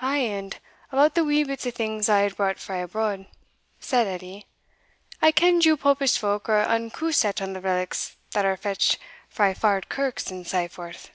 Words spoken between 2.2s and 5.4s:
had brought frae abroad," said Edie. "I